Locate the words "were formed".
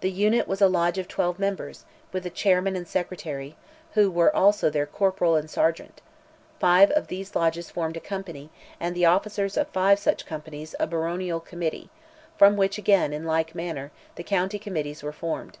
15.02-15.58